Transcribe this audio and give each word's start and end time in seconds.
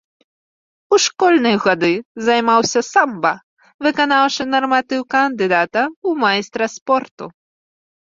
У 0.95 0.97
школьныя 1.03 1.57
гады 1.65 1.91
займаўся 2.31 2.81
самба, 2.91 3.33
выканаўшы 3.89 4.43
нарматыў 4.57 5.01
кандыдата 5.19 5.81
ў 6.07 6.09
майстра 6.27 6.65
спорту. 6.81 7.25